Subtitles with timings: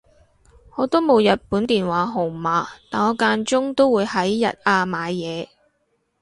[0.77, 5.47] 我都冇日本電話號碼但我間中都會喺日亞買嘢